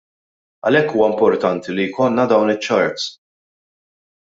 [0.69, 3.09] Għalhekk huwa importanti li jkollna dawn iċ-charts.